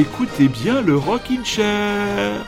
[0.00, 2.46] Écoutez bien le Rockin' Chair.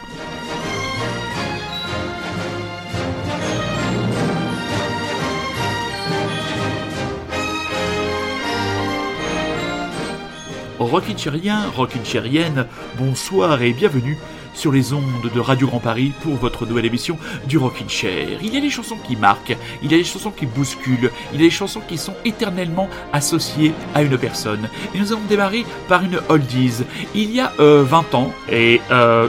[10.78, 14.16] Rockin' Chairien, Rockin' Chairienne, bonsoir et bienvenue
[14.54, 18.38] sur les ondes de Radio Grand Paris pour votre nouvelle émission du Rockin' Chair.
[18.42, 21.40] Il y a des chansons qui marquent, il y a des chansons qui bousculent, il
[21.40, 24.68] y a des chansons qui sont éternellement associées à une personne.
[24.94, 26.84] Et nous avons démarré par une oldies.
[27.14, 29.28] Il y a 20 euh, ans et euh,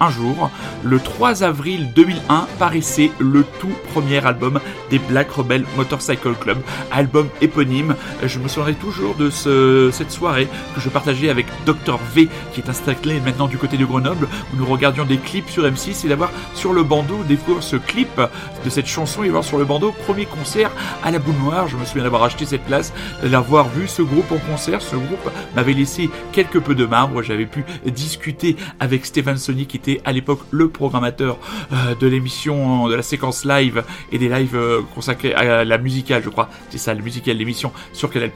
[0.00, 0.50] un jour,
[0.82, 4.60] le 3 avril 2001, paraissait le tout premier album
[4.90, 6.58] des Black Rebel Motorcycle Club,
[6.90, 7.94] album éponyme.
[8.24, 12.60] Je me souviendrai toujours de ce, cette soirée que je partageais avec Dr V, qui
[12.60, 16.30] est installé maintenant du côté de Grenoble, nous regardions des clips sur M6 et d'avoir
[16.54, 18.20] sur le bandeau découvrir ce clip
[18.64, 20.70] de cette chanson et voir sur le bandeau premier concert
[21.02, 21.68] à la boule noire.
[21.68, 24.82] Je me souviens d'avoir acheté cette place, d'avoir vu ce groupe en concert.
[24.82, 27.22] Ce groupe m'avait laissé quelque peu de marbre.
[27.22, 31.38] J'avais pu discuter avec Stephen Sony, qui était à l'époque le programmateur
[31.72, 36.22] euh, de l'émission, de la séquence live et des lives euh, consacrés à la musicale,
[36.24, 36.48] je crois.
[36.70, 38.30] C'est ça, le musical, l'émission sur Canal+.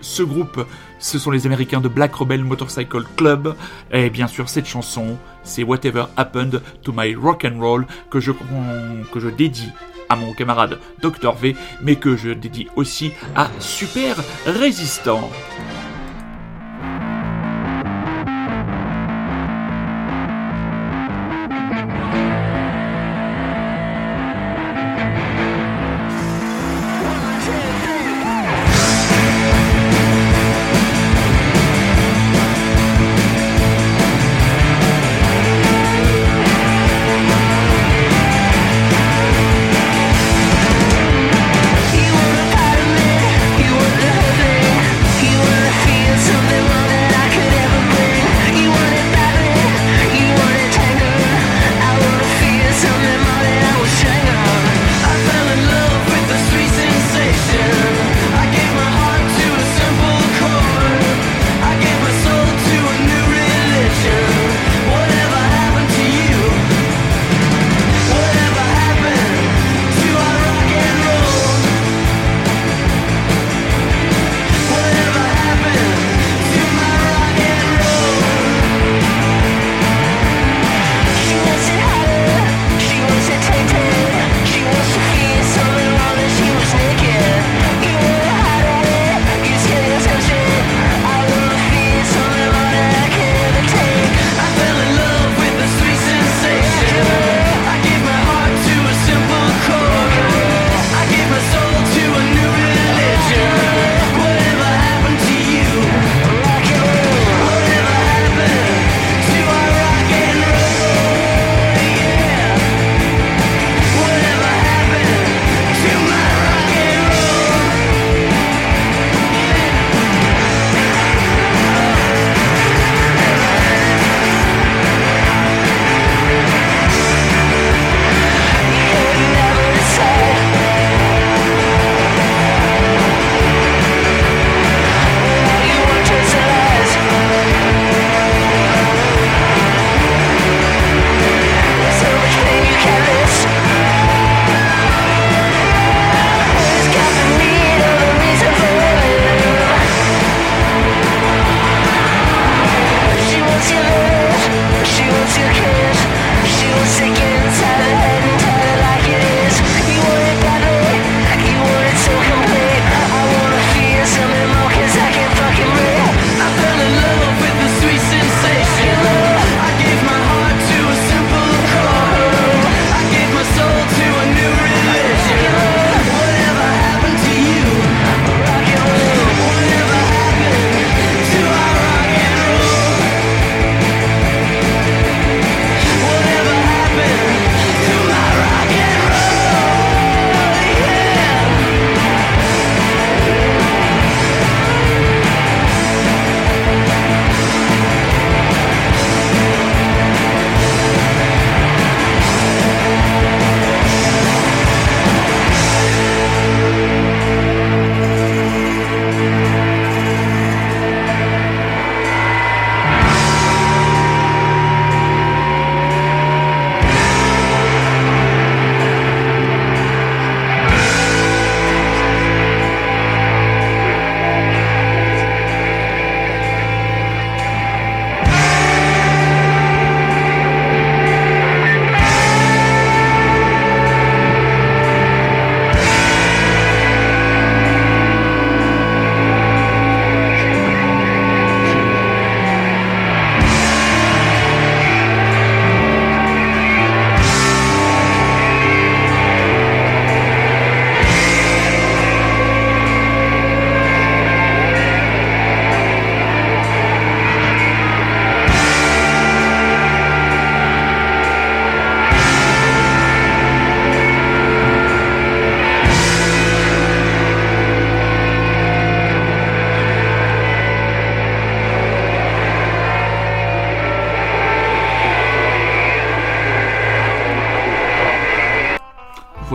[0.00, 0.64] Ce groupe,
[1.02, 3.54] ce sont les Américains de Black Rebel Motorcycle Club.
[3.92, 8.32] Et bien sûr, cette chanson, c'est Whatever Happened to My Rock and Roll que je,
[9.12, 9.70] que je dédie
[10.08, 15.28] à mon camarade Dr V, mais que je dédie aussi à Super Résistant.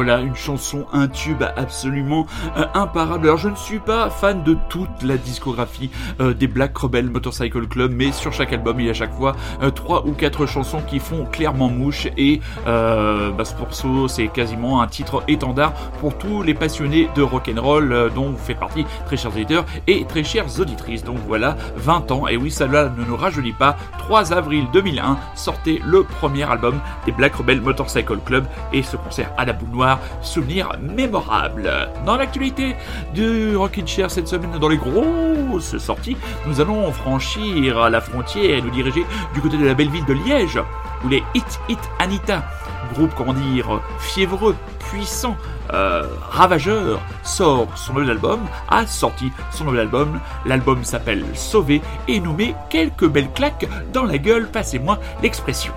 [0.07, 3.27] Voilà, une chanson, un tube absolument euh, imparable.
[3.27, 5.89] Alors je ne suis pas fan de toute la discographie
[6.21, 9.13] euh, des Black Rebel Motorcycle Club, mais sur chaque album, il y a à chaque
[9.13, 14.29] fois euh, trois ou quatre chansons qui font clairement mouche et bah, ce morceau, c'est
[14.29, 19.17] quasiment un titre étendard pour tous les passionnés de rock'n'roll dont vous faites partie, très
[19.17, 21.03] chers auditeurs et très chères auditrices.
[21.03, 23.75] Donc voilà, 20 ans, et oui, cela ne nous rajeunit pas.
[23.97, 29.33] 3 avril 2001 sortait le premier album des Black Rebel Motorcycle Club et ce concert
[29.37, 31.71] à la boule noire souvenir mémorable.
[32.05, 32.75] Dans l'actualité
[33.13, 38.61] du Rockin' Chair cette semaine, dans les grosses sorties, nous allons franchir la frontière et
[38.61, 40.59] nous diriger du côté de la belle ville de Liège,
[41.03, 42.43] où les Hit Hit Anita,
[42.93, 44.55] groupe comment dire fiévreux,
[44.89, 45.35] puissant,
[45.73, 48.39] euh, ravageur, sort son nouvel album,
[48.69, 50.19] a sorti son nouvel album.
[50.45, 55.73] L'album s'appelle Sauvé et nous met quelques belles claques dans la gueule, passez-moi l'expression.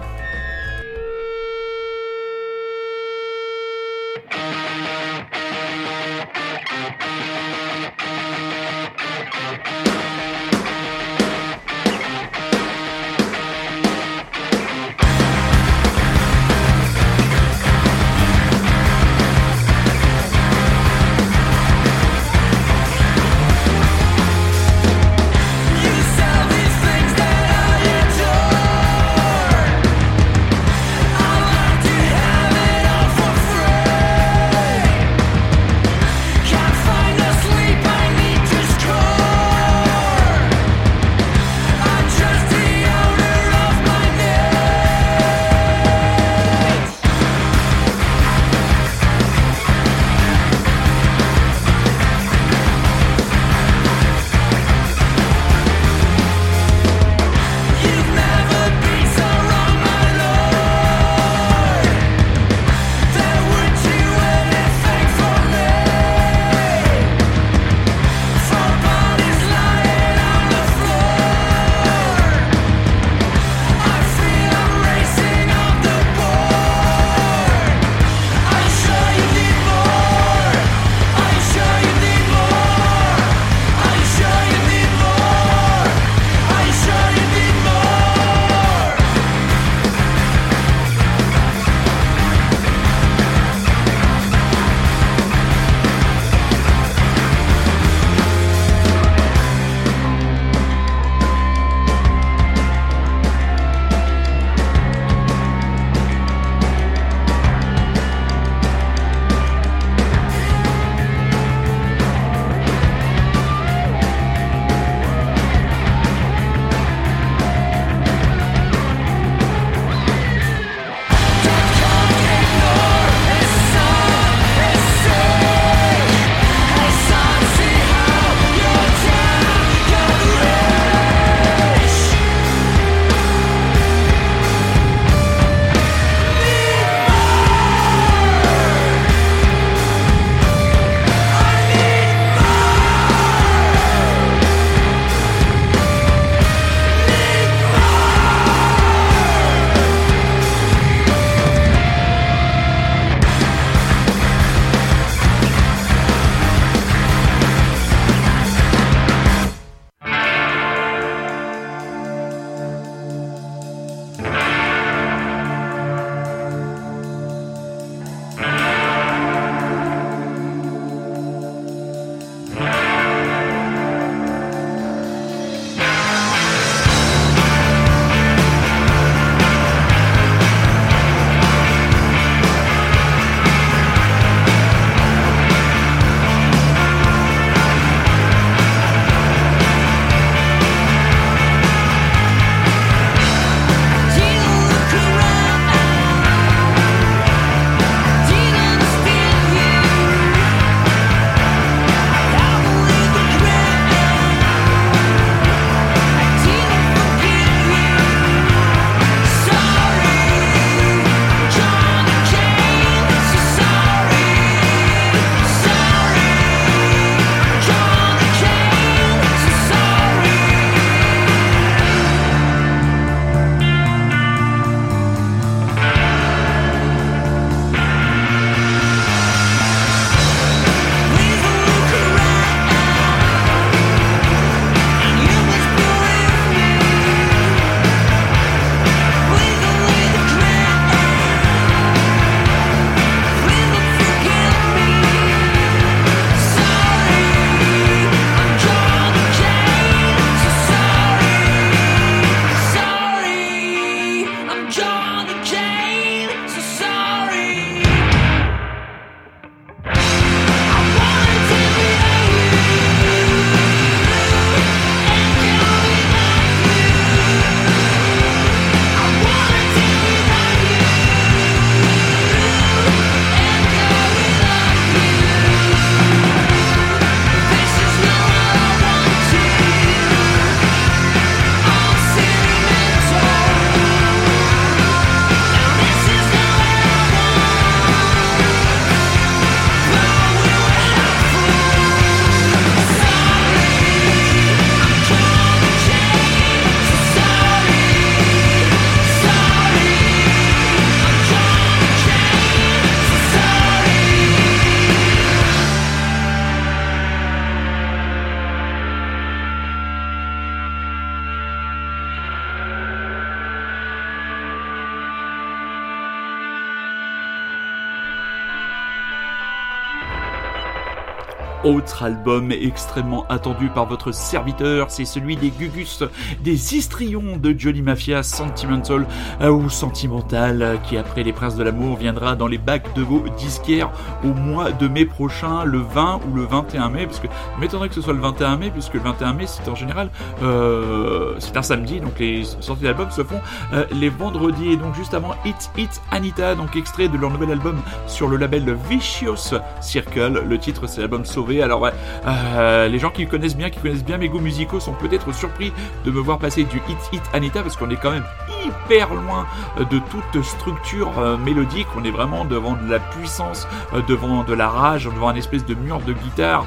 [322.02, 326.02] Album extrêmement attendu par votre serviteur, c'est celui des Gugus,
[326.42, 329.06] des histrions de Johnny Mafia, Sentimental
[329.40, 333.24] euh, ou Sentimental, qui après les Princes de l'amour viendra dans les bacs de vos
[333.38, 333.90] disquaires
[334.24, 337.28] au mois de mai prochain, le 20 ou le 21 mai, parce que
[337.58, 340.10] m'étonnerait que ce soit le 21 mai, puisque le 21 mai c'est en général
[340.42, 343.40] euh, c'est un samedi, donc les sorties d'albums se font
[343.72, 347.50] euh, les vendredis, et donc juste avant Hit Hit Anita, donc extrait de leur nouvel
[347.50, 351.89] album sur le label Vicious Circle, le titre c'est l'album Sauvé, alors
[352.26, 355.72] euh, les gens qui connaissent bien, qui connaissent bien mes goûts musicaux sont peut-être surpris
[356.04, 358.26] de me voir passer du Hit Hit Anita, parce qu'on est quand même
[358.64, 359.46] hyper loin
[359.78, 363.66] de toute structure mélodique, on est vraiment devant de la puissance,
[364.08, 366.66] devant de la rage, devant un espèce de mur de guitare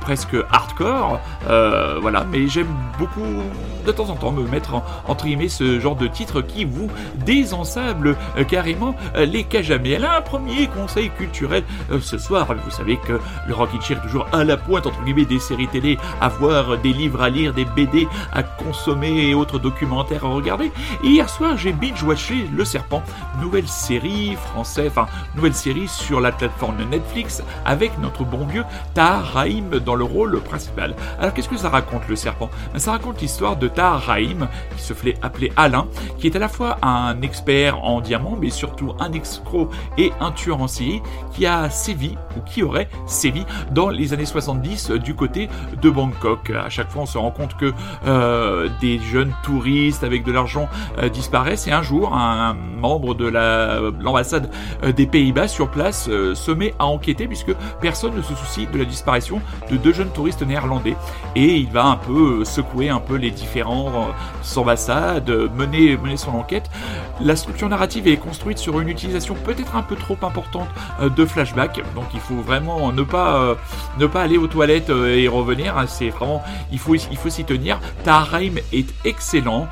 [0.00, 1.20] presque hardcore,
[2.00, 3.42] voilà, mais j'aime beaucoup
[3.86, 6.90] de temps en temps me mettre entre guillemets ce genre de titre qui vous
[7.24, 9.90] désensable euh, carrément euh, les cas jamais.
[9.90, 12.48] Elle a un premier conseil culturel euh, ce soir.
[12.64, 15.98] Vous savez que le Rockin' Chair est à la pointe entre guillemets des séries télé,
[16.20, 20.72] à voir des livres à lire, des BD à consommer et autres documentaires à regarder.
[21.02, 23.02] Et hier soir, j'ai binge-watché Le Serpent,
[23.40, 29.24] nouvelle série française, enfin nouvelle série sur la plateforme Netflix avec notre bon vieux Tahar
[29.24, 30.94] Rahim dans le rôle principal.
[31.18, 32.50] Alors qu'est-ce que ça raconte Le Serpent?
[32.72, 35.86] Ben, Ça raconte l'histoire de Tahar Rahim, qui se fait appeler Alain,
[36.18, 40.32] qui est à la fois un expert en diamants, mais surtout un escroc et un
[40.32, 45.14] tueur en série, qui a sévi, ou qui aurait sévi, dans les années 70 du
[45.14, 45.48] côté
[45.80, 46.50] de Bangkok.
[46.50, 47.72] À chaque fois, on se rend compte que
[48.06, 53.26] euh, des jeunes touristes avec de l'argent euh, disparaissent, et un jour, un membre de
[53.26, 54.50] l'ambassade
[54.82, 58.78] euh, des Pays-Bas sur place se met à enquêter, puisque personne ne se soucie de
[58.78, 60.96] la disparition de deux jeunes touristes néerlandais,
[61.34, 64.08] et il va un peu secouer un peu les différents
[64.56, 66.70] ambassades, mener, mener son enquête.
[67.20, 70.68] La structure narrative est construite sur une utilisation peut-être un peu trop importante
[71.00, 73.54] euh, de flashback, donc il faut vraiment ne pas, euh,
[73.98, 75.86] ne pas aller aux toilettes euh, et revenir, hein.
[75.86, 77.80] c'est vraiment, il faut, il faut s'y tenir.
[78.04, 79.68] Taharaim est excellent,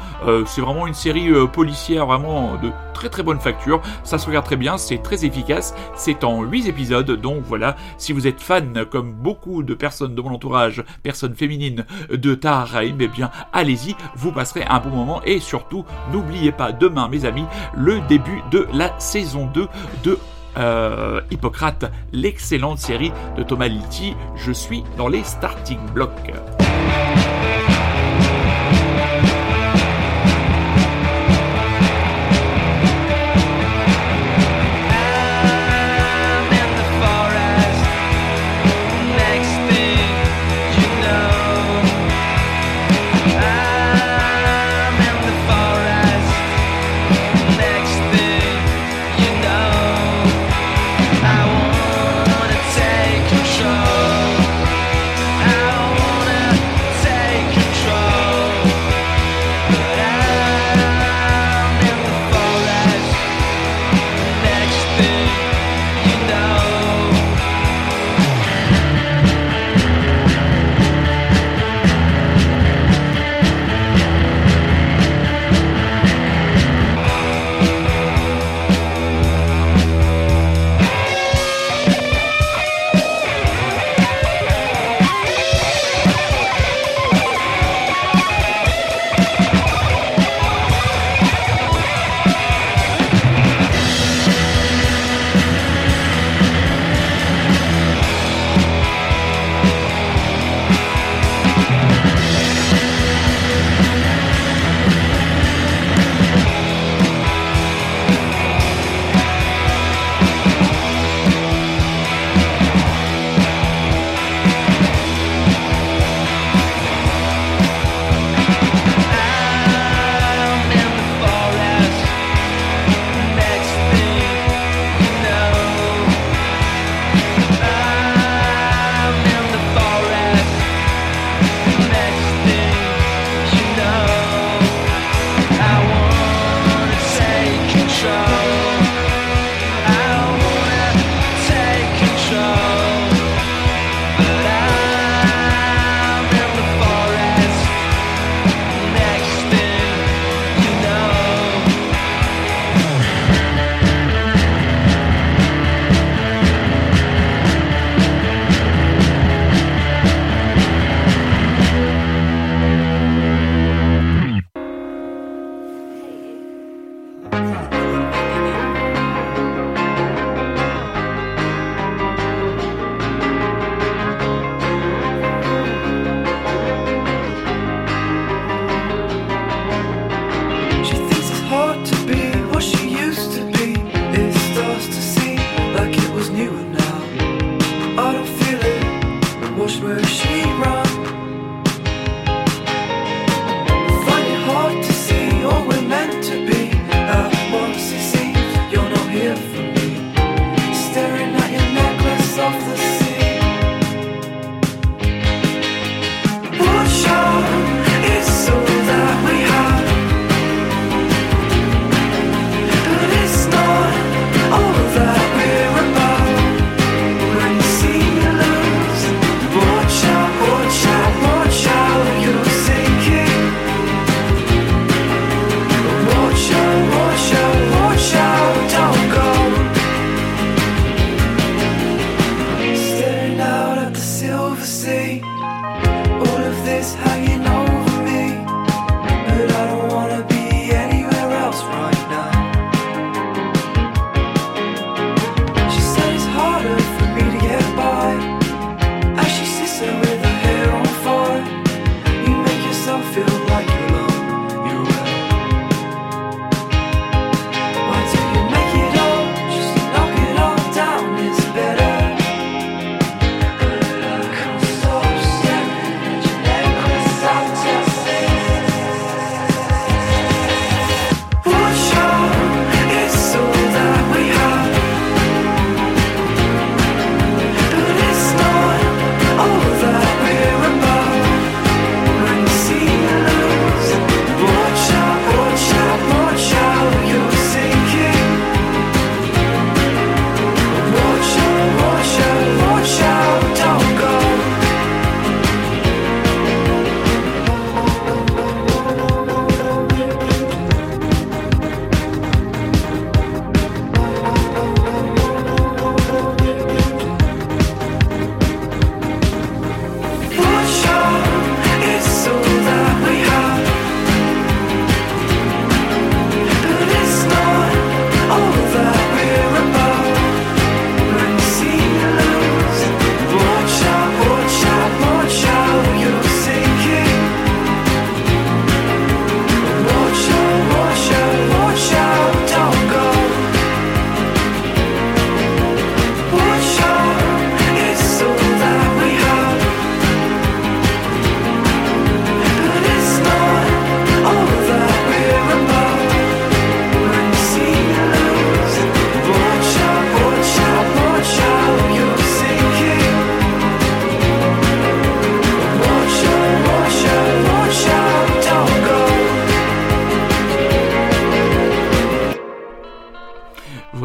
[0.46, 4.56] c'est vraiment une série policière vraiment de très très bonne facture, ça se regarde très
[4.56, 9.12] bien, c'est très efficace, c'est en 8 épisodes, donc voilà, si vous êtes fan comme
[9.12, 14.64] beaucoup de personnes de mon entourage, personnes féminines de Taharaim, eh bien allez-y, vous passerez
[14.64, 17.44] un bon moment et surtout n'oubliez pas demain mes amis
[17.76, 19.68] le début de la saison 2
[20.04, 20.18] de
[20.56, 24.14] euh, Hippocrate, l'excellente série de Thomas Litti.
[24.36, 26.63] Je suis dans les starting blocks.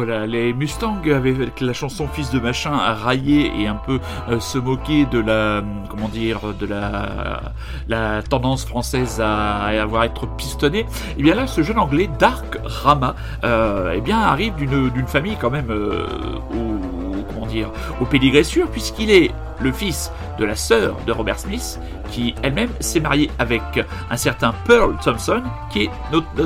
[0.04, 4.58] Mustang avait avec la chanson Fils de machin à railler et un peu euh, se
[4.58, 10.80] moquer de la comment dire de la tendance française à, avoir être pistonné.
[10.80, 10.86] Et
[11.18, 15.70] eh bien là, ce jeune anglais Dark Rama, euh, eh arrive d'une famille quand même
[15.70, 16.06] euh,
[16.52, 21.38] au comment dire au pédigré sûr puisqu'il est le fils de la sœur de Robert
[21.38, 21.78] Smith,
[22.10, 23.62] qui elle-même s'est mariée avec
[24.10, 25.90] un certain Pearl Thompson, qui est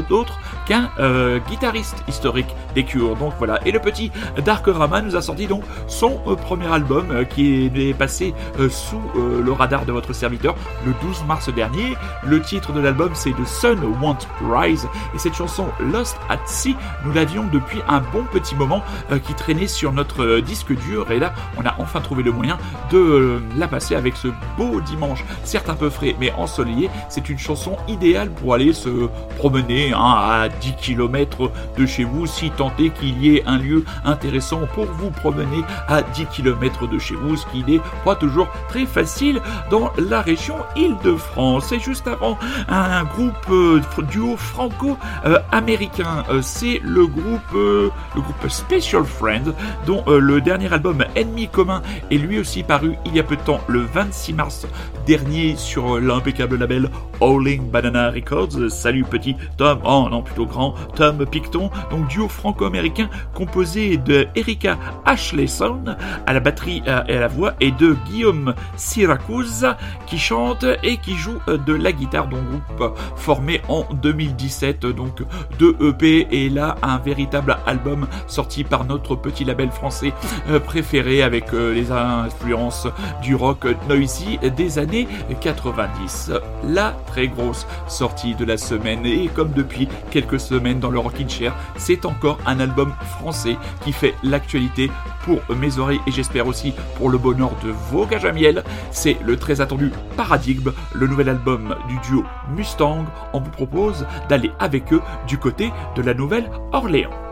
[0.09, 3.17] d'autre qu'un euh, guitariste historique des Cure.
[3.17, 3.61] Donc voilà.
[3.67, 4.11] Et le petit
[4.45, 8.35] Dark Rama nous a sorti donc son euh, premier album euh, qui est passé
[8.71, 10.55] sous le radar de votre serviteur
[10.87, 11.95] le 12 mars dernier.
[12.25, 16.77] Le titre de l'album c'est The Sun Won't Rise et cette chanson Lost at Sea,
[17.05, 18.83] nous l'avions depuis un bon petit moment
[19.25, 22.59] qui traînait sur notre disque dur et là on a enfin trouvé le moyen
[22.91, 26.91] de la passer avec ce beau dimanche, certes un peu frais mais ensoleillé.
[27.09, 32.27] C'est une chanson idéale pour aller se promener hein, à 10 km de chez vous,
[32.27, 36.87] si tant est qu'il y ait un lieu intéressant pour vous promener à 10 km
[36.87, 39.41] de chez vous, ce qui n'est pas toujours très facile
[39.71, 41.73] dans la région Île-de-France.
[41.73, 42.39] Et juste avant,
[42.69, 49.55] un groupe euh, duo franco-américain, euh, c'est le groupe, euh, le groupe Special Friend,
[49.87, 53.43] dont le dernier album Ennemi commun est lui aussi paru il y a peu de
[53.43, 54.67] temps, le 26 mars
[55.07, 56.91] dernier, sur l'impeccable label
[57.21, 58.71] Howling Banana Records.
[58.71, 64.79] Salut petit Tom, oh non plutôt grand Tom Picton, donc duo franco-américain composé de Erika
[65.05, 69.67] Ashleson à la batterie euh, et à la voix et de Guillaume Syracuse
[70.07, 75.23] qui chante et qui joue euh, de la guitare, donc groupe formé en 2017, donc
[75.59, 80.13] deux EP et là un véritable album sorti par notre petit label français
[80.49, 82.87] euh, préféré avec les influences
[83.23, 85.09] du rock noisy des années
[85.41, 86.33] 90.
[86.69, 90.99] La très grosse sortie de la semaine et comme depuis quelques quelques semaines dans le
[90.99, 91.55] Rockin' Chair.
[91.77, 94.91] C'est encore un album français qui fait l'actualité
[95.25, 98.65] pour mes oreilles et j'espère aussi pour le bonheur de vos gages à miel.
[98.91, 102.25] C'est le très attendu Paradigme, le nouvel album du duo
[102.57, 103.05] Mustang.
[103.33, 107.24] On vous propose d'aller avec eux du côté de la Nouvelle-Orléans.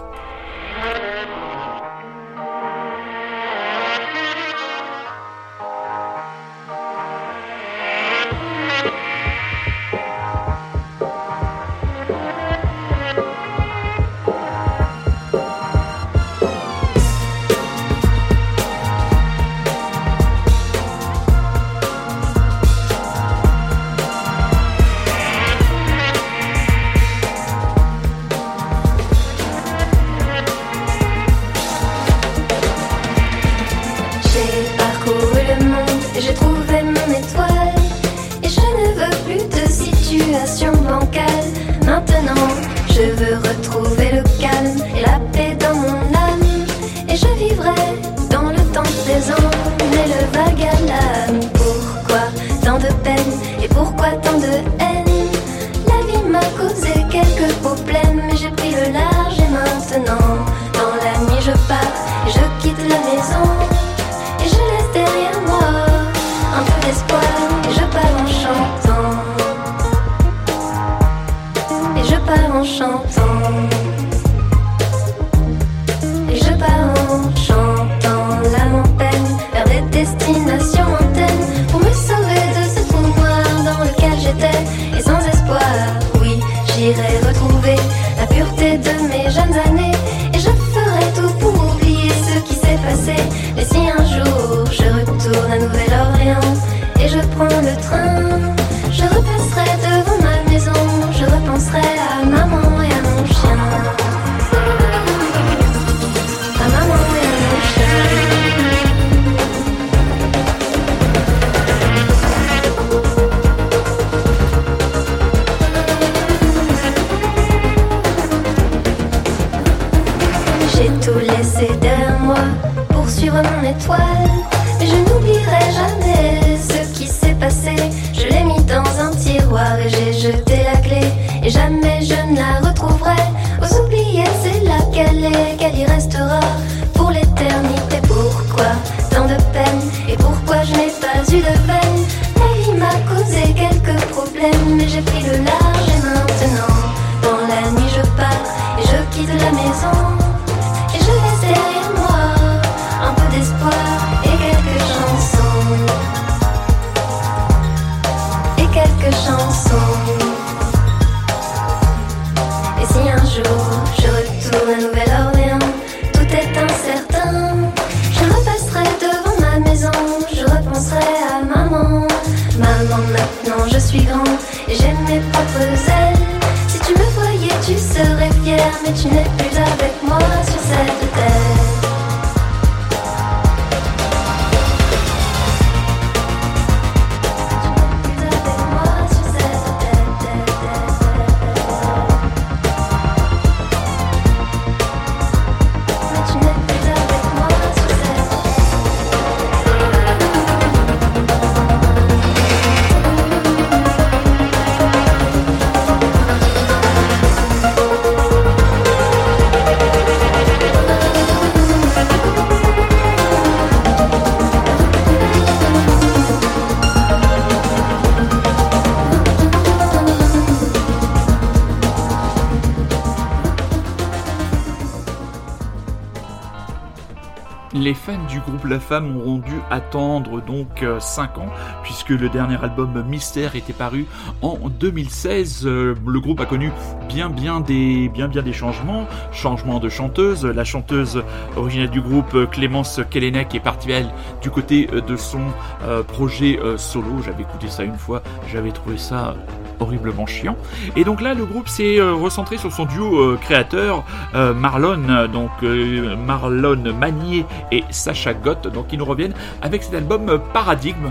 [228.68, 231.48] La femme auront dû attendre donc 5 euh, ans,
[231.82, 234.06] puisque le dernier album Mystère était paru
[234.40, 235.62] en 2016.
[235.64, 236.70] Euh, le groupe a connu
[237.08, 240.44] bien bien des bien des changements, changement de chanteuse.
[240.44, 241.22] La chanteuse
[241.56, 245.42] originale du groupe Clémence Kellenek est partie elle du côté de son
[245.84, 247.22] euh, projet solo.
[247.24, 249.34] J'avais écouté ça une fois, j'avais trouvé ça
[249.82, 250.56] horriblement chiant.
[250.96, 255.28] Et donc là, le groupe s'est euh, recentré sur son duo euh, créateur, euh, Marlon,
[255.32, 258.51] donc Marlon Manier et Sacha Gott.
[258.72, 261.10] Donc ils nous reviennent avec cet album Paradigme.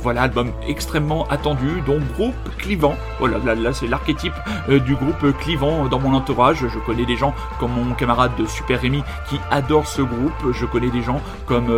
[0.00, 2.96] voilà, album extrêmement attendu, donc groupe clivant.
[3.18, 4.34] Voilà, là, là c'est l'archétype
[4.68, 6.66] du groupe clivant dans mon entourage.
[6.66, 10.52] Je connais des gens comme mon camarade de Super Rémi qui adore ce groupe.
[10.52, 11.70] Je connais des gens comme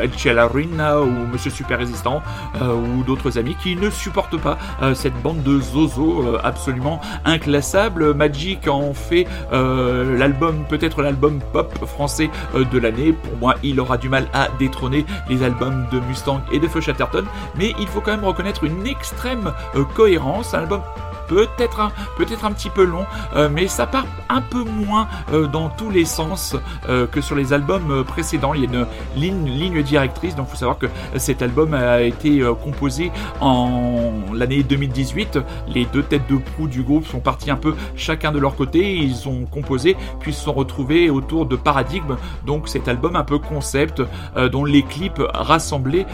[0.00, 2.22] El Chialarina ou Monsieur Super Résistant
[2.60, 4.58] ou d'autres amis qui ne supportent pas
[4.94, 8.14] cette bande de zozo absolument inclassable.
[8.14, 13.12] Magic en fait l'album, peut-être l'album pop français de l'année.
[13.12, 16.80] Pour moi, il aura du mal à détrôner les albums de Mustang et de Feu
[16.80, 17.24] Chatterton,
[17.56, 19.52] mais il faut quand même reconnaître une extrême
[19.94, 20.54] cohérence.
[20.54, 20.82] Un album
[21.28, 23.04] peut-être un, peut-être un petit peu long,
[23.36, 26.56] euh, mais ça part un peu moins euh, dans tous les sens
[26.88, 28.54] euh, que sur les albums précédents.
[28.54, 28.86] Il y a une
[29.16, 30.86] ligne, ligne directrice, donc il faut savoir que
[31.16, 35.38] cet album a été composé en l'année 2018.
[35.68, 38.96] Les deux têtes de proue du groupe sont partis un peu chacun de leur côté.
[38.96, 43.38] Ils ont composé puis se sont retrouvés autour de Paradigme, donc cet album un peu
[43.38, 44.02] concept
[44.50, 46.06] dont les clips rassemblés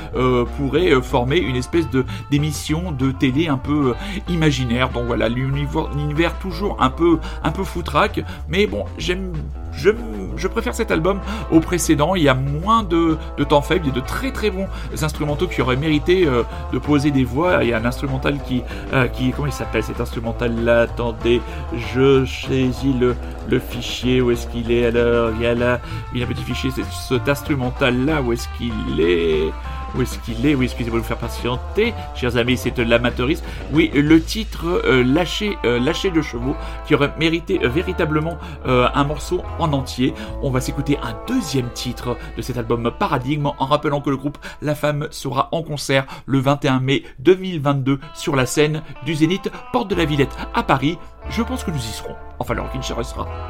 [0.57, 3.95] pourraient former une espèce de d'émission de télé un peu
[4.29, 11.61] imaginaire voilà, l'univers toujours un peu, un foutraque, mais bon, je, préfère cet album au
[11.61, 12.15] précédent.
[12.15, 13.17] Il y a moins de,
[13.49, 13.87] temps faible.
[13.87, 14.67] Il y a de très très bons
[15.03, 17.63] instrumentaux qui auraient mérité euh, de poser des voix.
[17.63, 18.63] Il y a un instrumental qui.
[18.93, 21.41] Euh, comment il s'appelle cet instrumental là Attendez,
[21.95, 23.15] je saisis le,
[23.49, 24.21] le fichier.
[24.21, 25.31] Où est-ce qu'il est alors?
[25.37, 25.81] Il y a là.
[26.13, 26.71] Il y a un petit fichier.
[26.75, 28.21] C'est cet instrumental là.
[28.21, 29.53] Où est-ce qu'il est?
[29.95, 33.45] Où est-ce qu'il est Oui, excusez-moi de vous faire patienter, chers amis, c'est de l'amateurisme.
[33.73, 39.05] Oui, le titre euh, Lâcher, euh, Lâcher de chevaux, qui aurait mérité euh, véritablement un
[39.05, 40.15] morceau en entier.
[40.43, 44.39] On va s'écouter un deuxième titre de cet album Paradigme, en rappelant que le groupe
[44.63, 49.89] La Femme sera en concert le 21 mai 2022 sur la scène du Zénith, porte
[49.89, 50.99] de la Villette à Paris.
[51.31, 52.15] Je pense que nous y serons.
[52.39, 53.01] Enfin, le Rockin' sera.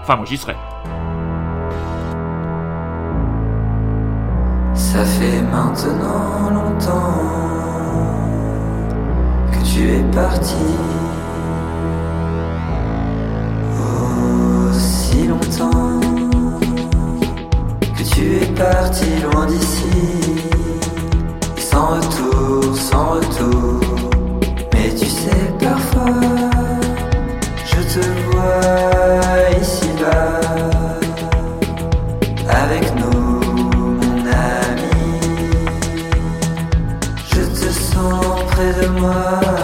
[0.02, 0.54] Enfin, moi j'y serai.
[4.75, 7.21] Ça fait maintenant longtemps
[9.53, 10.55] que tu es parti.
[14.69, 16.01] Aussi longtemps
[17.97, 19.91] que tu es parti loin d'ici.
[21.57, 23.81] Sans retour, sans retour.
[24.73, 26.21] Mais tu sais, parfois,
[27.65, 29.24] je te vois
[39.12, 39.63] de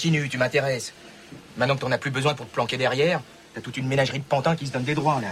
[0.00, 0.94] continue, tu m'intéresses.
[1.58, 3.20] Maintenant que t'en as plus besoin pour te planquer derrière,
[3.52, 5.28] t'as toute une ménagerie de pantins qui se donnent des droits, là.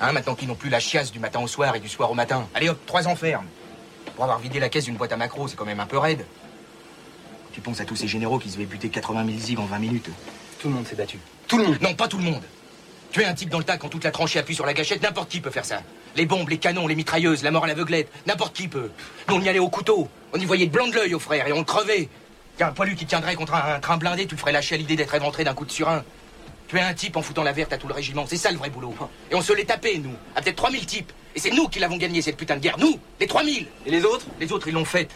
[0.00, 2.14] Hein, maintenant qu'ils n'ont plus la chiasse du matin au soir et du soir au
[2.14, 2.48] matin.
[2.54, 3.44] Allez hop, trois enfermes.
[4.14, 6.24] Pour avoir vidé la caisse d'une boîte à macro, c'est quand même un peu raide.
[7.52, 9.78] Tu penses à tous ces généraux qui se devaient buter 80 000 zig en 20
[9.78, 10.08] minutes.
[10.58, 11.18] Tout le monde s'est battu.
[11.46, 12.42] Tout le monde Non, pas tout le monde.
[13.12, 15.02] Tu es un type dans le tas quand toute la tranchée appuie sur la gâchette,
[15.02, 15.82] n'importe qui peut faire ça.
[16.16, 18.90] Les bombes, les canons, les mitrailleuses, la mort à l'aveuglette, n'importe qui peut.
[19.28, 20.08] Nous, on y allait au couteau.
[20.32, 21.64] On y voyait de blanc de l'œil au frère et on le
[22.58, 24.96] Y'a un poilu qui tiendrait contre un, train blindé, tu le ferais lâcher à l'idée
[24.96, 26.04] d'être éventré d'un coup de surin.
[26.66, 28.58] Tu es un type en foutant la verte à tout le régiment, c'est ça le
[28.58, 28.94] vrai boulot.
[29.30, 31.12] Et on se l'est tapé, nous, à peut-être 3000 types.
[31.34, 34.04] Et c'est nous qui l'avons gagné, cette putain de guerre, nous, les 3000 Et les
[34.04, 34.26] autres?
[34.40, 35.10] Les autres, ils l'ont faite.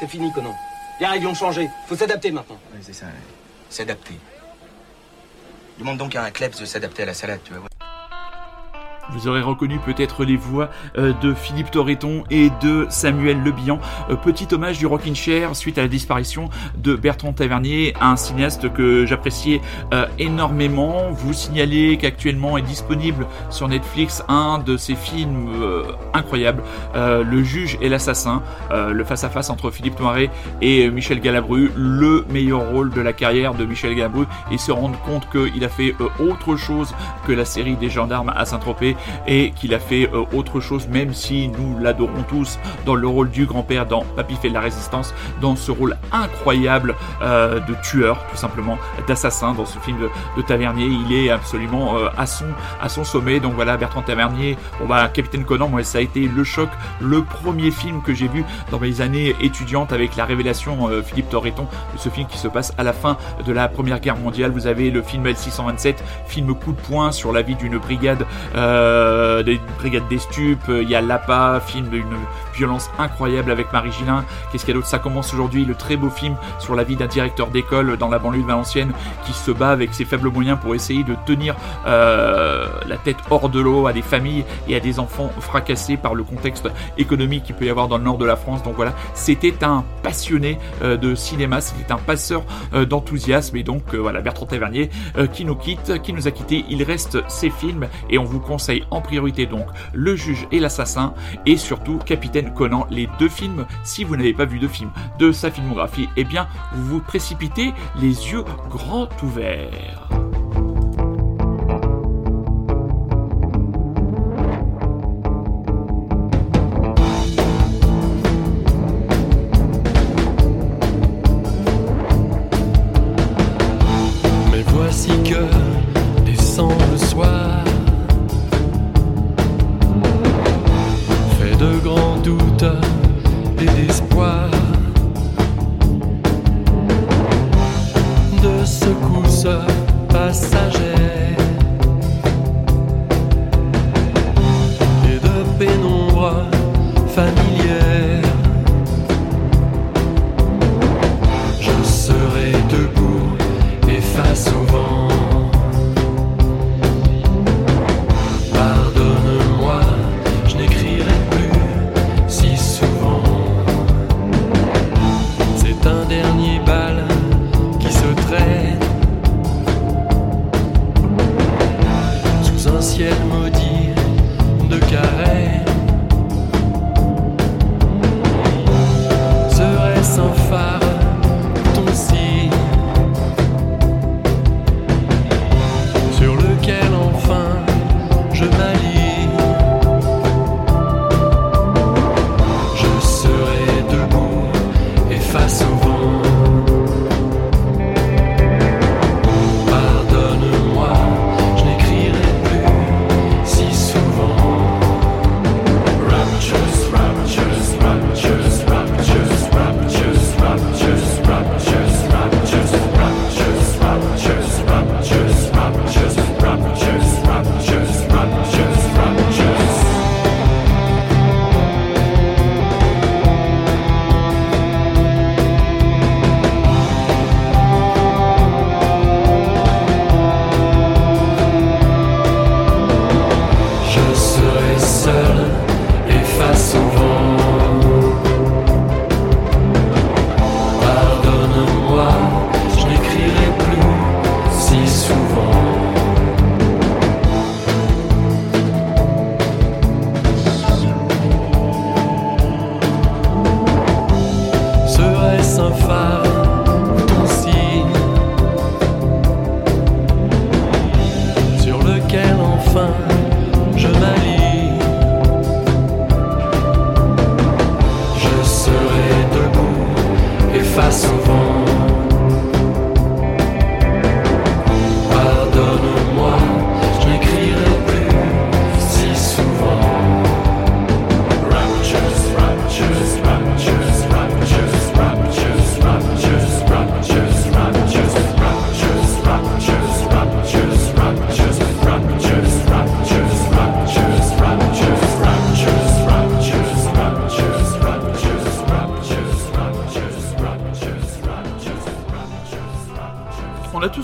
[0.00, 0.54] C'est fini, Conan.
[0.98, 2.58] Les règles ont changé, faut s'adapter maintenant.
[2.72, 3.06] Oui, c'est ça,
[3.70, 4.14] s'adapter.
[5.78, 7.75] Demande donc à un kleps de s'adapter à la salade, tu vas voir.
[9.10, 13.78] Vous aurez reconnu peut-être les voix euh, de Philippe Torreton et de Samuel Le Bihan.
[14.10, 18.72] Euh, petit hommage du Rockin' Chair suite à la disparition de Bertrand Tavernier, un cinéaste
[18.72, 19.60] que j'appréciais
[19.94, 21.10] euh, énormément.
[21.12, 25.50] Vous signalez qu'actuellement est disponible sur Netflix un de ses films
[26.12, 26.62] incroyables,
[26.94, 32.90] Le juge et l'assassin, le face-à-face entre Philippe Noiret et Michel Galabru, le meilleur rôle
[32.90, 36.94] de la carrière de Michel Galabru et se rendre compte qu'il a fait autre chose
[37.26, 38.95] que la série des gendarmes à Saint-Tropez
[39.26, 43.30] et qu'il a fait euh, autre chose, même si nous l'adorons tous dans le rôle
[43.30, 48.24] du grand-père dans Papy fait de la résistance, dans ce rôle incroyable euh, de tueur,
[48.30, 50.86] tout simplement, d'assassin dans ce film de, Tavernier.
[50.86, 53.40] Il est absolument euh, à son sommet.
[53.40, 54.56] Donc voilà, Bertrand Tavernier.
[54.78, 56.68] Bon bah Capitaine Conan, moi ça a été le choc,
[57.00, 61.66] le premier film que j'ai vu dans mes années étudiantes avec la révélation Philippe Torreton
[61.94, 64.52] de ce film qui se passe à la fin de la Première Guerre mondiale.
[64.52, 68.24] Vous avez le film L627, film coup de poing sur la vie d'une brigade.
[69.42, 72.04] Des brigades des stupes, il y a Lapa, film d'une
[72.56, 74.24] violence incroyable avec Marie Gillin.
[74.50, 74.88] Qu'est-ce qu'il y a d'autre?
[74.88, 78.18] Ça commence aujourd'hui, le très beau film sur la vie d'un directeur d'école dans la
[78.18, 78.92] banlieue de Valenciennes
[79.24, 81.54] qui se bat avec ses faibles moyens pour essayer de tenir
[81.86, 86.14] euh, la tête hors de l'eau à des familles et à des enfants fracassés par
[86.14, 88.62] le contexte économique qu'il peut y avoir dans le nord de la France.
[88.62, 92.42] Donc voilà, c'était un passionné euh, de cinéma, c'était un passeur
[92.72, 94.90] d'enthousiasme et donc voilà Bertrand Tavernier
[95.32, 96.64] qui nous quitte, qui nous a quitté.
[96.68, 101.14] Il reste ses films et on vous conseille en priorité donc Le Juge et l'Assassin
[101.44, 103.66] et surtout Capitaine Conan, les deux films.
[103.84, 107.72] Si vous n'avez pas vu de film de sa filmographie, eh bien vous vous précipitez
[107.96, 110.08] les yeux grands ouverts.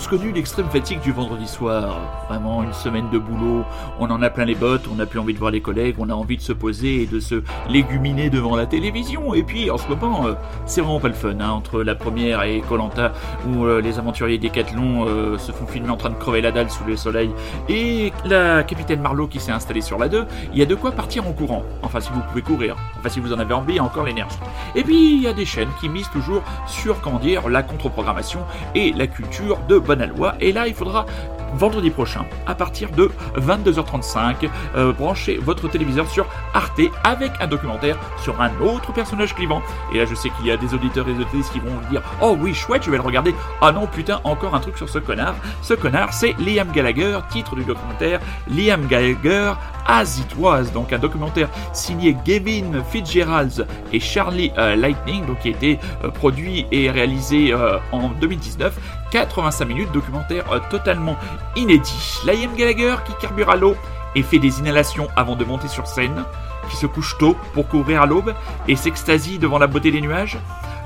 [0.09, 1.99] Connu l'extrême fatigue du vendredi soir.
[2.27, 3.63] Vraiment une semaine de boulot,
[3.99, 6.09] on en a plein les bottes, on n'a plus envie de voir les collègues, on
[6.09, 9.33] a envie de se poser et de se léguminer devant la télévision.
[9.33, 10.33] Et puis en ce moment, euh,
[10.65, 11.33] c'est vraiment pas le fun.
[11.39, 13.13] Hein, entre la première et Colanta,
[13.47, 16.69] où euh, les aventuriers Décathlon euh, se font filmer en train de crever la dalle
[16.69, 17.31] sous le soleil,
[17.69, 20.91] et la capitaine Marlowe qui s'est installée sur la 2, il y a de quoi
[20.91, 21.63] partir en courant.
[21.81, 22.75] Enfin, si vous pouvez courir.
[22.99, 24.37] Enfin, si vous en avez envie, encore l'énergie.
[24.75, 28.41] Et puis, il y a des chaînes qui misent toujours sur, comment dire, la contre-programmation
[28.75, 30.35] et la culture de bonne aloi.
[30.39, 31.05] Et là, il faudra
[31.55, 37.97] vendredi prochain, à partir de 22h35, euh, branchez votre téléviseur sur Arte avec un documentaire
[38.21, 39.61] sur un autre personnage clivant.
[39.93, 42.01] Et là, je sais qu'il y a des auditeurs et des auditrices qui vont dire
[42.21, 43.35] Oh oui, chouette, je vais le regarder.
[43.61, 45.35] Ah non, putain, encore un truc sur ce connard.
[45.61, 49.53] Ce connard, c'est Liam Gallagher, titre du documentaire Liam Gallagher
[49.85, 55.49] As It Was, donc un documentaire signé Gavin Fitzgerald et Charlie euh, Lightning, donc qui
[55.49, 57.53] a été euh, produit et réalisé
[57.91, 58.73] en 2019.
[59.11, 61.15] 85 minutes, documentaire totalement
[61.55, 62.19] inédit.
[62.25, 63.75] Liam Gallagher qui carbure à l'eau
[64.15, 66.23] et fait des inhalations avant de monter sur scène,
[66.69, 68.33] qui se couche tôt pour couvrir à l'aube
[68.67, 70.37] et s'extasie devant la beauté des nuages.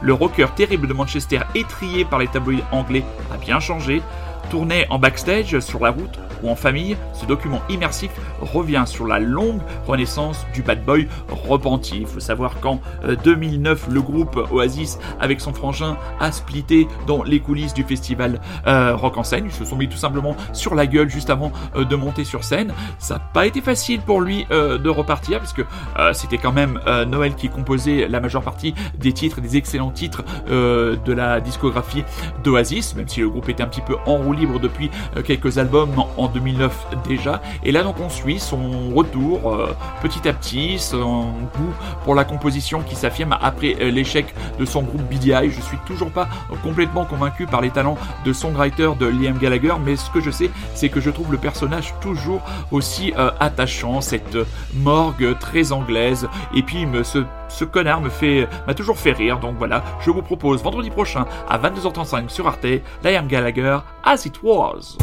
[0.01, 3.03] Le rocker terrible de Manchester, étrié par les tabloïds anglais,
[3.33, 4.01] a bien changé.
[4.49, 8.11] Tourné en backstage, sur la route ou en famille, ce document immersif
[8.41, 11.99] revient sur la longue renaissance du bad boy repenti.
[12.01, 17.23] Il faut savoir qu'en euh, 2009, le groupe Oasis, avec son frangin, a splitté dans
[17.23, 19.45] les coulisses du festival euh, Rock en scène.
[19.45, 22.43] Ils se sont mis tout simplement sur la gueule juste avant euh, de monter sur
[22.43, 22.73] scène.
[22.99, 25.63] Ça n'a pas été facile pour lui euh, de repartir, parce que
[25.97, 29.91] euh, c'était quand même euh, Noël qui composait la majeure partie des titres, des excellents
[29.91, 32.03] titres euh, de la discographie
[32.43, 35.57] d'Oasis, même si le groupe était un petit peu en roue libre depuis euh, quelques
[35.57, 37.41] albums en 2009 déjà.
[37.63, 41.73] Et là donc on suit son retour euh, petit à petit, son goût
[42.03, 45.49] pour la composition qui s'affirme après euh, l'échec de son groupe BDI.
[45.49, 46.27] Je suis toujours pas
[46.63, 50.49] complètement convaincu par les talents de songwriter de Liam Gallagher, mais ce que je sais,
[50.73, 54.37] c'est que je trouve le personnage toujours aussi euh, attachant, cette
[54.73, 56.27] morgue très anglaise.
[56.53, 59.39] Et puis ce, ce connard me fait m'a toujours fait rire.
[59.39, 62.65] Donc voilà, je vous propose vendredi prochain à 22h35 sur Arte,
[63.03, 64.97] Liam Gallagher, As It Was.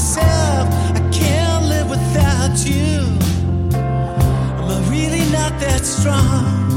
[0.00, 3.00] Myself I can't live without you.
[3.76, 6.69] Am I really not that strong?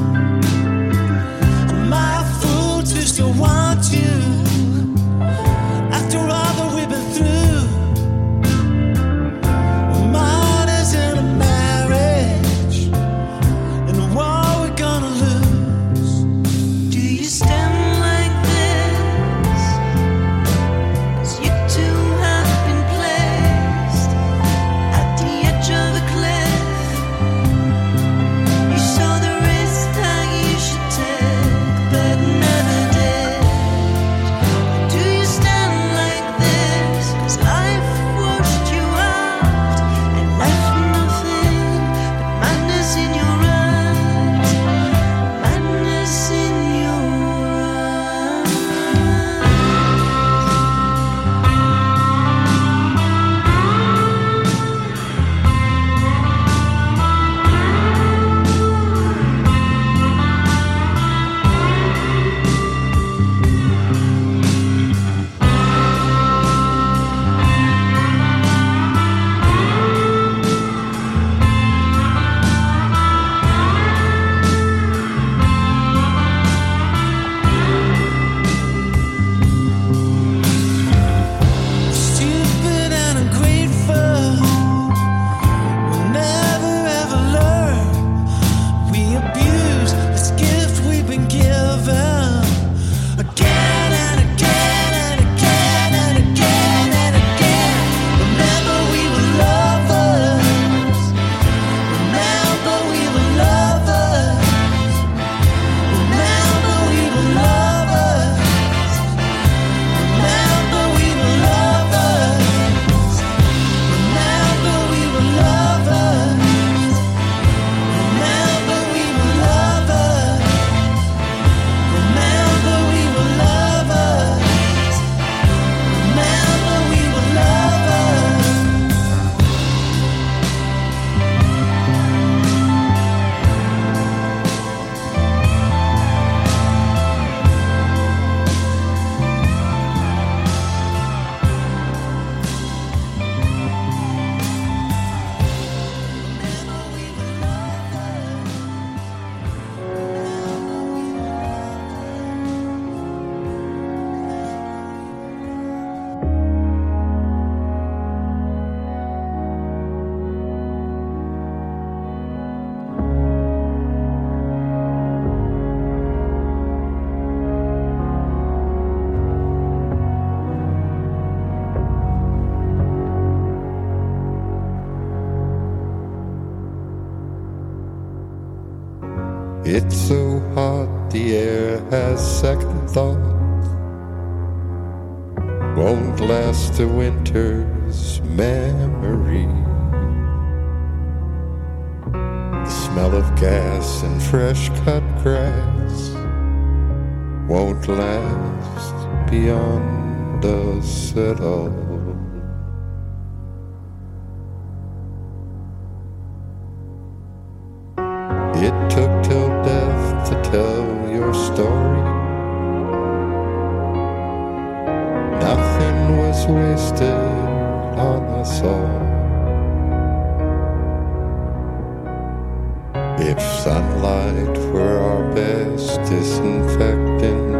[223.63, 227.55] Sunlight were our best disinfectant,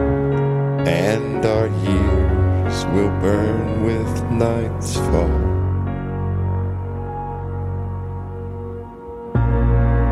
[0.86, 5.32] and our years will burn with night's fall.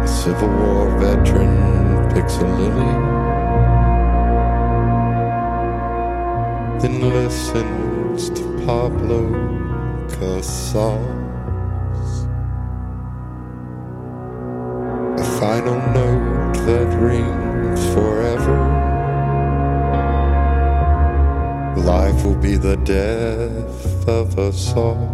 [0.02, 2.94] A Civil War veteran picks a lily,
[6.80, 9.22] then listens to Pablo
[10.08, 11.21] Casals.
[15.64, 18.58] Final note that rings forever.
[21.78, 25.08] Life will be the death of us all.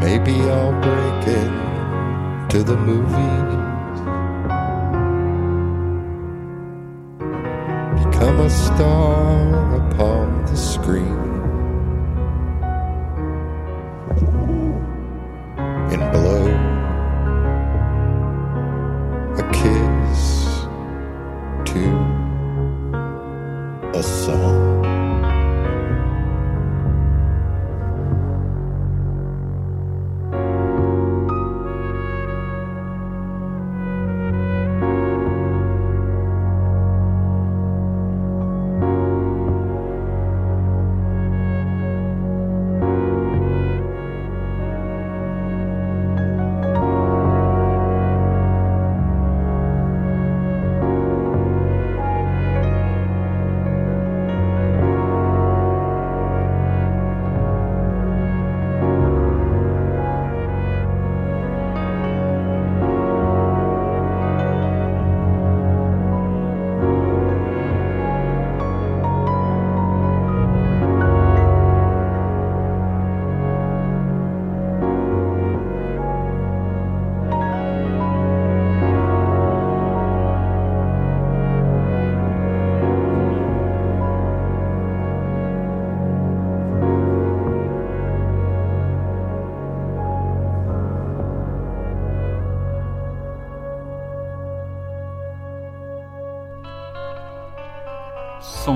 [0.00, 3.56] Maybe I'll break into the movies.
[8.04, 11.25] Become a star upon the screen.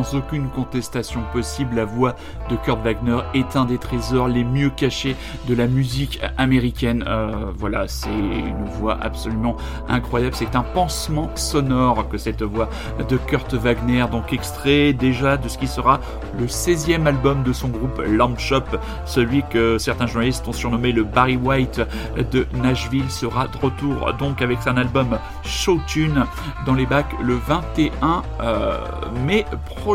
[0.00, 2.14] Sans aucune contestation possible, la voix
[2.48, 5.14] de Kurt Wagner est un des trésors les mieux cachés
[5.46, 7.04] de la musique américaine.
[7.06, 9.56] Euh, voilà, c'est une voix absolument
[9.88, 10.34] incroyable.
[10.34, 12.70] C'est un pansement sonore que cette voix
[13.10, 16.00] de Kurt Wagner, donc extrait déjà de ce qui sera
[16.38, 18.64] le 16e album de son groupe Lamb Shop,
[19.04, 21.82] celui que certains journalistes ont surnommé le Barry White
[22.32, 26.24] de Nashville, sera de retour donc avec un album Show Tune
[26.64, 28.78] dans les bacs le 21 euh,
[29.26, 29.89] mai prochain.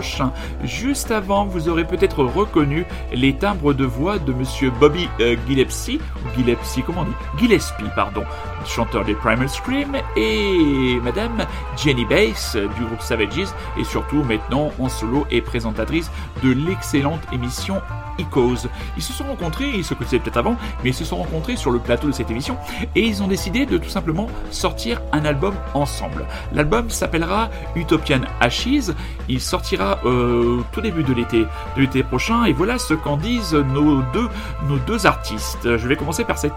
[0.63, 5.99] Juste avant, vous aurez peut-être reconnu les timbres de voix de monsieur Bobby euh, Gillespie,
[6.35, 7.11] Gillespie, comment dit?
[7.39, 8.23] Gillespie, pardon,
[8.67, 11.45] chanteur des Primal Scream, et madame
[11.77, 16.11] Jenny Bass du groupe Savages, et surtout maintenant en solo et présentatrice
[16.43, 17.81] de l'excellente émission
[18.19, 18.67] Ecos.
[18.95, 21.71] Ils se sont rencontrés, ils se connaissaient peut-être avant, mais ils se sont rencontrés sur
[21.71, 22.57] le plateau de cette émission
[22.95, 26.25] et ils ont décidé de tout simplement sortir un album ensemble.
[26.53, 28.91] L'album s'appellera Utopian Ashes.
[29.27, 31.41] Il sortira euh, tout début de l'été,
[31.75, 32.45] de l'été prochain.
[32.45, 34.29] Et voilà ce qu'en disent nos deux,
[34.67, 35.77] nos deux artistes.
[35.77, 36.55] Je vais commencer par cette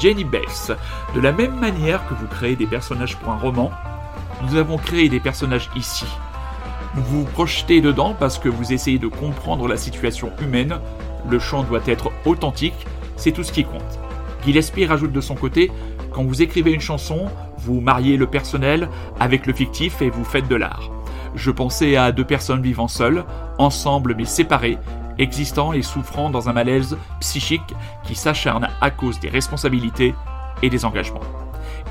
[0.00, 0.72] Jenny Bass.
[1.18, 3.72] De la même manière que vous créez des personnages pour un roman,
[4.40, 6.06] nous avons créé des personnages ici
[6.94, 10.78] vous vous projetez dedans parce que vous essayez de comprendre la situation humaine.
[11.28, 13.98] Le chant doit être authentique, c'est tout ce qui compte.
[14.44, 15.70] Gillespie rajoute de son côté
[16.12, 17.26] quand vous écrivez une chanson,
[17.58, 18.88] vous mariez le personnel
[19.20, 20.90] avec le fictif et vous faites de l'art.
[21.34, 23.24] Je pensais à deux personnes vivant seules,
[23.58, 24.78] ensemble mais séparées,
[25.18, 30.14] existant et souffrant dans un malaise psychique qui s'acharne à cause des responsabilités
[30.62, 31.20] et des engagements.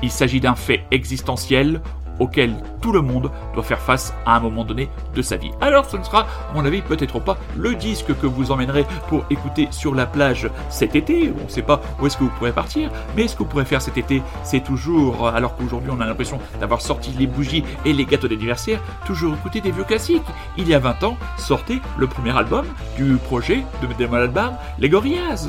[0.02, 1.80] Il s'agit d'un fait existentiel
[2.18, 5.50] auquel tout le monde doit faire face à un moment donné de sa vie.
[5.60, 9.24] Alors ce ne sera, à mon avis, peut-être pas le disque que vous emmènerez pour
[9.30, 11.32] écouter sur la plage cet été.
[11.40, 13.64] On ne sait pas où est-ce que vous pourrez partir, mais ce que vous pourrez
[13.64, 17.92] faire cet été, c'est toujours, alors qu'aujourd'hui on a l'impression d'avoir sorti les bougies et
[17.92, 20.22] les gâteaux d'anniversaire, toujours écouter des vieux classiques.
[20.56, 22.66] Il y a 20 ans, sortait le premier album
[22.96, 25.48] du projet de Damon Albarn, les Gorillaz.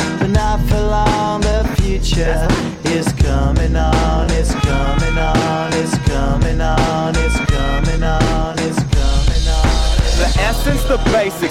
[0.31, 1.41] not for long.
[1.41, 2.47] The future
[2.85, 4.29] is coming on.
[4.31, 5.73] It's coming on.
[5.73, 7.15] It's coming on.
[7.17, 8.55] It's coming on.
[8.59, 9.97] It's coming on.
[10.19, 11.50] The essence, the basics.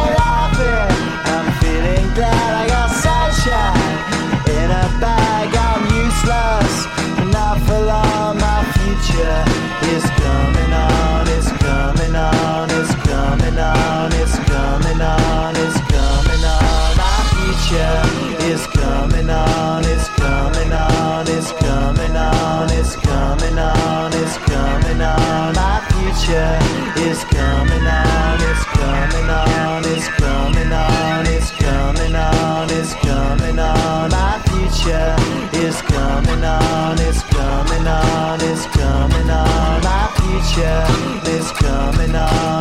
[40.61, 42.60] future is coming on.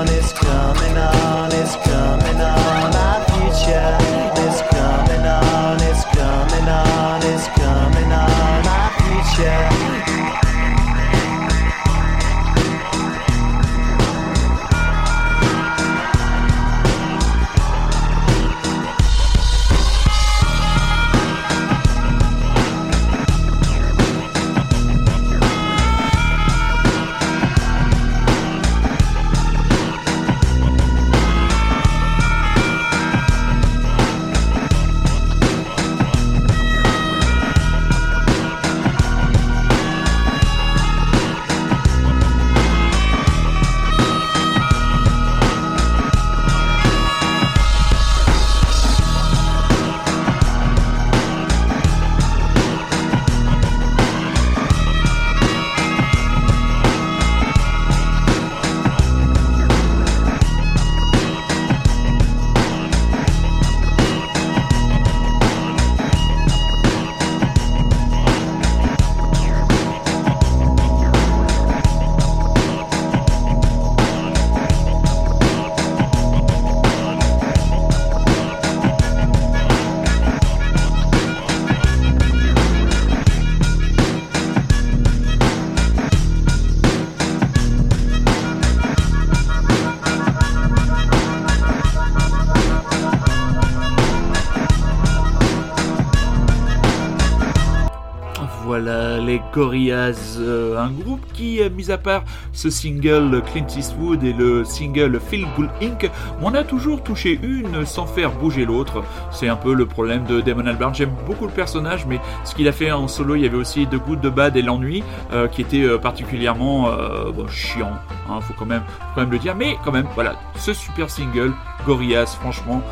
[99.53, 102.22] Gorillaz, euh, un groupe qui, euh, mis à part
[102.53, 106.11] ce single Clint Eastwood et le single Feel Good Inc.,
[106.42, 109.03] on a toujours touché une sans faire bouger l'autre.
[109.30, 110.94] C'est un peu le problème de Damon Albarn.
[110.94, 113.86] J'aime beaucoup le personnage, mais ce qu'il a fait en solo, il y avait aussi
[113.86, 116.90] The Good, The Bad et l'ennui, euh, qui était particulièrement
[117.34, 117.92] bon, chiant.
[118.28, 118.82] Hein, faut quand même,
[119.14, 119.55] quand le dire.
[119.57, 121.53] Mais quand même, voilà, ce super single
[121.86, 122.82] Gorillaz, franchement,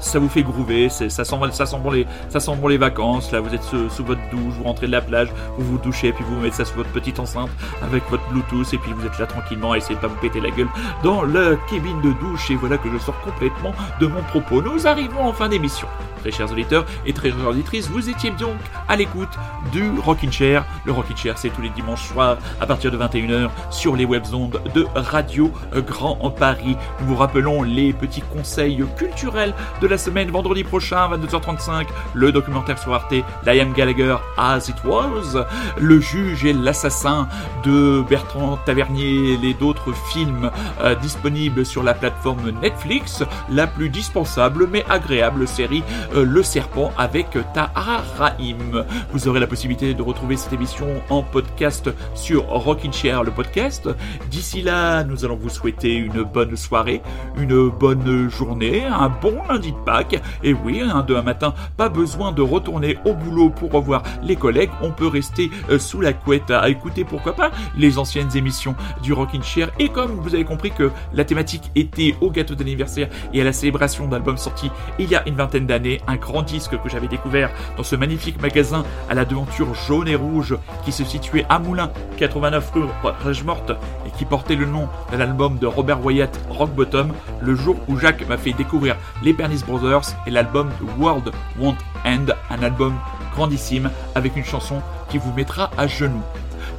[0.00, 1.36] ça vous fait groover, ça sent,
[1.82, 3.32] bon les, ça sent les vacances.
[3.32, 5.28] Là, vous êtes sous, sous votre douche, vous rentrez de la plage,
[5.58, 7.50] vous vous douchez, puis vous mettez ça sur votre petite enceinte
[7.82, 10.40] avec votre Bluetooth, et puis vous êtes là tranquillement, à essayer de pas vous péter
[10.40, 10.68] la gueule
[11.02, 12.50] dans la cabine de douche.
[12.50, 14.62] Et voilà que je sors complètement de mon propos.
[14.62, 15.88] Nous arrivons en fin d'émission.
[16.22, 18.56] Très chers auditeurs et très chères auditrices, vous étiez donc
[18.88, 19.28] à l'écoute
[19.72, 20.64] du Rockin' Chair.
[20.84, 24.62] Le Rockin' Chair, c'est tous les dimanches soirs à partir de 21h sur les webzondes
[24.72, 26.76] de Radio Grand Paris.
[27.00, 30.30] Nous vous rappelons les petits conseils culturels de la semaine.
[30.30, 33.14] Vendredi prochain, 22h35, le documentaire sur Arte,
[33.44, 35.44] Liam Gallagher As It Was,
[35.76, 37.26] Le juge et l'assassin
[37.64, 40.50] de Bertrand Tavernier, les d'autres films
[40.82, 45.82] euh, disponibles sur la plateforme Netflix, la plus dispensable mais agréable série
[46.14, 48.84] Le Serpent avec Tahar Rahim.
[49.12, 53.88] Vous aurez la possibilité de retrouver cette émission en podcast sur Rockin' Chair, le podcast.
[54.30, 57.00] D'ici là, nous allons vous souhaiter une bonne soirée,
[57.38, 60.20] une bonne journée, un bon lundi de Pâques.
[60.42, 64.70] Et oui, un demain matin, pas besoin de retourner au boulot pour revoir les collègues.
[64.82, 69.12] On peut rester euh, sous la couette à écouter, pourquoi pas, les anciennes émissions du
[69.12, 69.70] Rockin' Chair.
[69.78, 73.52] Et comme vous avez compris que la thématique était au gâteau d'anniversaire et à la
[73.52, 77.50] célébration d'albums sortis il y a une vingtaine d'années, un grand disque que j'avais découvert
[77.76, 81.90] dans ce magnifique magasin à la devanture jaune et rouge qui se situait à Moulins,
[82.18, 83.72] 89 rue Morte
[84.06, 87.98] et qui portait le nom de l'album de Robert Wyatt, Rock Bottom, le jour où
[87.98, 92.94] Jacques m'a fait découvrir les Pernice Brothers et l'album World Won't End, un album
[93.34, 96.22] grandissime avec une chanson qui vous mettra à genoux.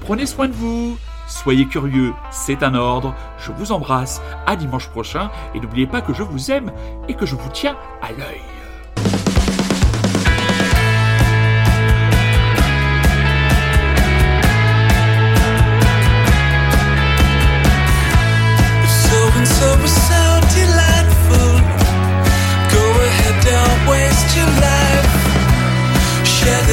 [0.01, 0.97] Prenez soin de vous,
[1.28, 6.13] soyez curieux, c'est un ordre, je vous embrasse, à dimanche prochain et n'oubliez pas que
[6.13, 6.71] je vous aime
[7.07, 8.53] et que je vous tiens à l'œil.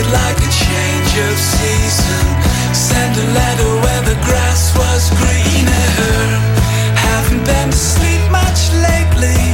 [0.00, 2.24] It like a change of season.
[2.72, 5.92] Send a letter where the grass was greener.
[6.96, 9.44] Haven't been to sleep much lately.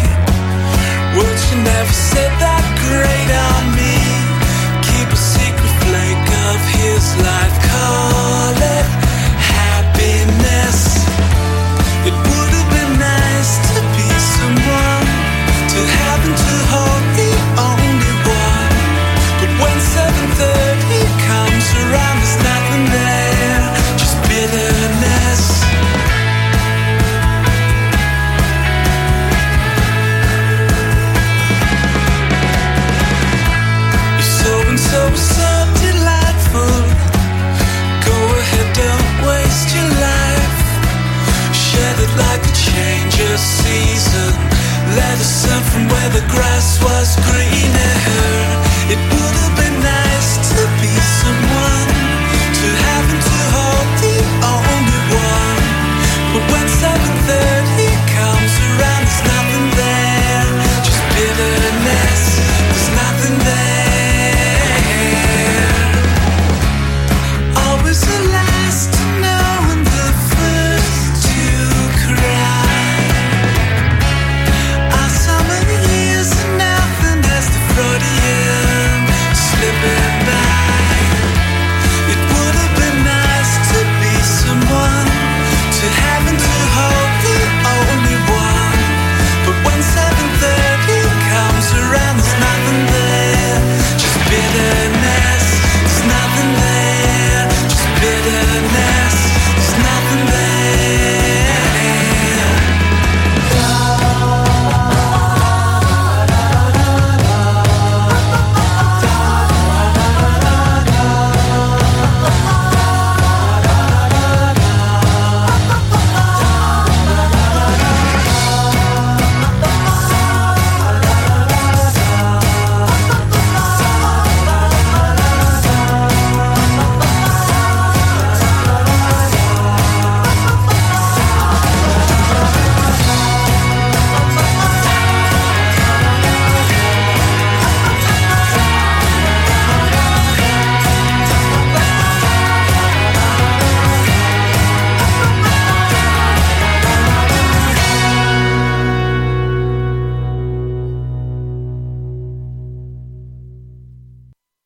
[1.18, 3.96] Words you never said that great on me.
[4.86, 7.56] Keep a secret flake of his life.
[7.66, 8.75] Call